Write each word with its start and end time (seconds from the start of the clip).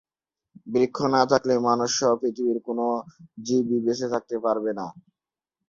বৃক্ষ 0.67 0.97
না 1.13 1.21
থাকলে 1.31 1.53
মানুষসহ 1.67 2.09
পৃথিবীর 2.21 2.59
কোনো 2.67 2.85
জীবই 3.45 3.79
বেঁচে 3.85 4.07
থাকতে 4.13 4.35
পারবে 4.45 4.71
না। 4.79 4.85